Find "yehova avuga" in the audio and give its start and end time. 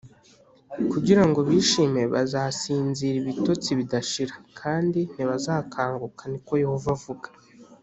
6.63-7.27